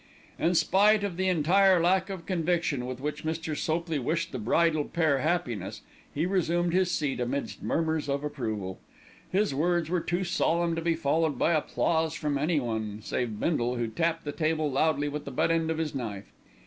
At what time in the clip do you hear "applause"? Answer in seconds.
11.53-12.15